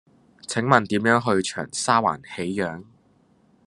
[0.47, 2.85] 請問點樣去長沙灣喜漾